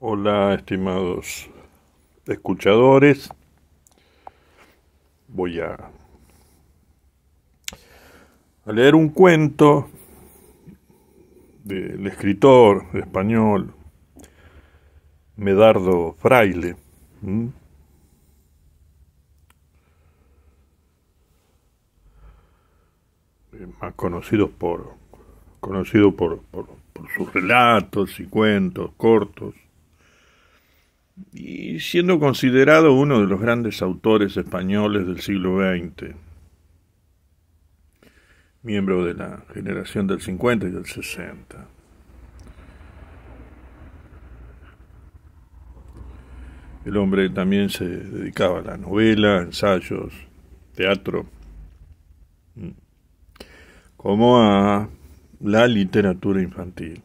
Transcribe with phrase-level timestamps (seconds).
[0.00, 1.50] Hola, estimados
[2.24, 3.28] escuchadores.
[5.26, 5.90] Voy a,
[8.64, 9.88] a leer un cuento
[11.64, 13.74] del escritor español
[15.34, 16.76] Medardo Fraile.
[23.80, 24.94] más conocidos por
[25.58, 29.56] conocido por, por, por sus relatos y cuentos cortos
[31.32, 36.14] y siendo considerado uno de los grandes autores españoles del siglo XX,
[38.62, 41.66] miembro de la generación del 50 y del 60.
[46.84, 50.12] El hombre también se dedicaba a la novela, ensayos,
[50.74, 51.26] teatro,
[53.96, 54.88] como a
[55.40, 57.02] la literatura infantil.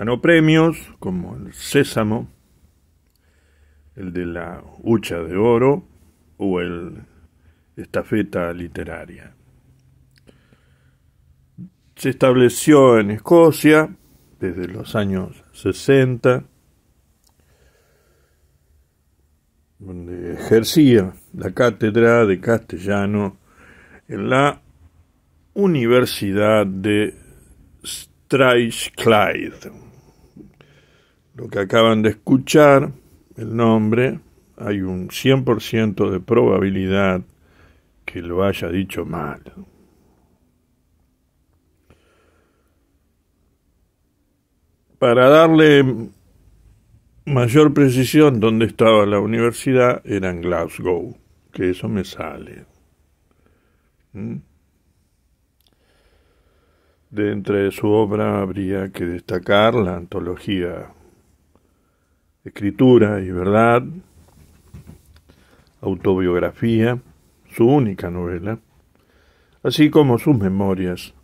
[0.00, 2.30] Ganó premios como el Sésamo,
[3.96, 5.84] el de la Hucha de Oro
[6.38, 7.02] o el
[7.76, 9.34] Estafeta Literaria.
[11.96, 13.94] Se estableció en Escocia
[14.38, 16.44] desde los años 60,
[19.80, 23.36] donde ejercía la cátedra de castellano
[24.08, 24.62] en la
[25.52, 27.14] Universidad de
[27.84, 29.89] Strathclyde
[31.40, 32.92] lo que acaban de escuchar,
[33.36, 34.20] el nombre,
[34.58, 37.22] hay un 100% de probabilidad
[38.04, 39.40] que lo haya dicho mal.
[44.98, 46.10] Para darle
[47.24, 51.16] mayor precisión dónde estaba la universidad, era en Glasgow,
[51.54, 52.66] que eso me sale.
[54.12, 54.36] ¿Mm?
[57.08, 60.92] De su obra habría que destacar la antología
[62.44, 63.82] escritura y verdad,
[65.80, 67.00] autobiografía,
[67.50, 68.58] su única novela,
[69.62, 71.14] así como sus memorias,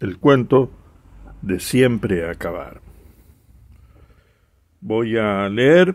[0.00, 0.70] el cuento
[1.42, 2.80] de siempre acabar.
[4.80, 5.94] Voy a leer.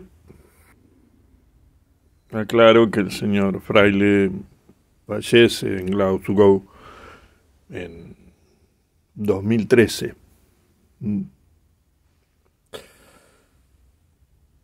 [2.30, 4.30] Aclaro que el señor Fraile
[5.06, 6.64] fallece en Glasgow
[7.70, 8.16] en
[9.14, 10.14] 2013.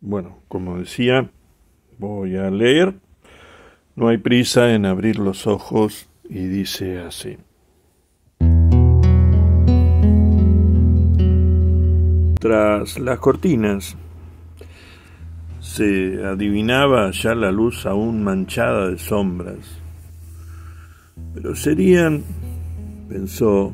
[0.05, 1.29] Bueno, como decía,
[1.97, 2.93] voy a leer.
[3.95, 7.37] No hay prisa en abrir los ojos y dice así.
[12.41, 13.95] Tras las cortinas
[15.61, 19.79] se adivinaba ya la luz aún manchada de sombras,
[21.33, 22.25] pero serían,
[23.07, 23.73] pensó,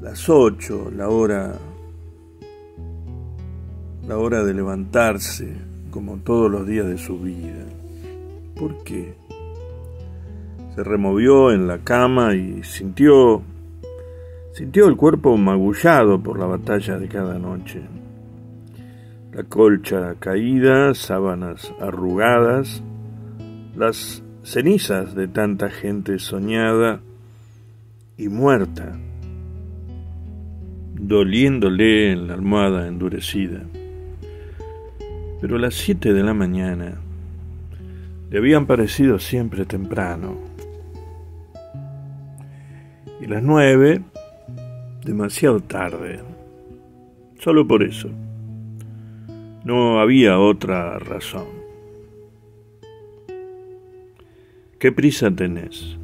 [0.00, 1.58] las ocho, la hora
[4.06, 5.54] la hora de levantarse,
[5.90, 7.64] como todos los días de su vida.
[8.56, 9.14] ¿Por qué?
[10.74, 13.42] Se removió en la cama y sintió
[14.52, 17.80] sintió el cuerpo magullado por la batalla de cada noche.
[19.32, 22.82] La colcha caída, sábanas arrugadas,
[23.76, 27.00] las cenizas de tanta gente soñada
[28.18, 28.98] y muerta,
[30.94, 33.62] doliéndole en la almohada endurecida
[35.42, 37.00] pero las siete de la mañana
[38.30, 40.36] le habían parecido siempre temprano.
[43.20, 44.02] Y las nueve,
[45.04, 46.20] demasiado tarde.
[47.40, 48.08] Solo por eso.
[49.64, 51.46] No había otra razón.
[54.78, 55.98] ¿Qué prisa tenés?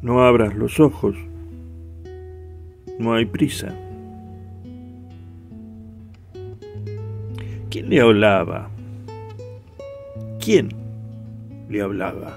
[0.00, 1.16] No abras los ojos.
[2.98, 3.74] No hay prisa.
[7.72, 8.68] ¿Quién le hablaba?
[10.44, 10.68] ¿Quién
[11.70, 12.36] le hablaba?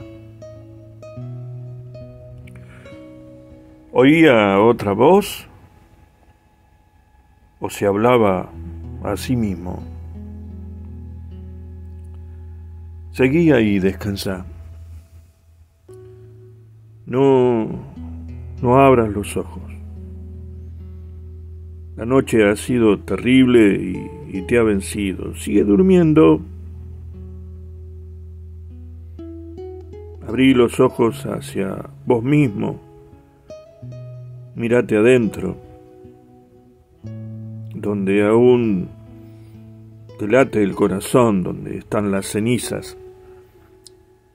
[3.92, 5.46] ¿Oía otra voz?
[7.60, 8.50] ¿O se hablaba
[9.04, 9.84] a sí mismo?
[13.12, 14.46] Seguía y descansa.
[17.06, 17.68] No,
[18.62, 19.70] no abras los ojos.
[21.98, 25.36] La noche ha sido terrible y, te ha vencido.
[25.36, 26.42] Sigue durmiendo.
[30.28, 32.80] Abrí los ojos hacia vos mismo.
[34.56, 35.58] Mírate adentro,
[37.74, 38.88] donde aún
[40.18, 42.98] te late el corazón, donde están las cenizas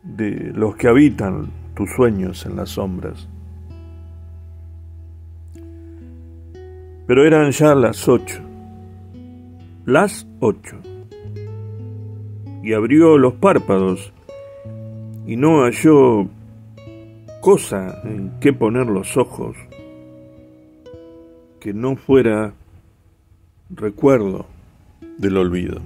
[0.02, 3.28] de los que habitan tus sueños en las sombras.
[7.06, 8.49] Pero eran ya las ocho.
[9.86, 10.78] Las ocho.
[12.62, 14.12] Y abrió los párpados
[15.26, 16.28] y no halló
[17.40, 19.56] cosa en que poner los ojos
[21.60, 22.52] que no fuera
[23.70, 24.46] recuerdo
[25.18, 25.80] del olvido.